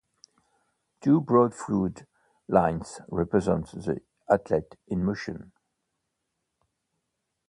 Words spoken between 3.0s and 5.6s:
represent the athlete in motion.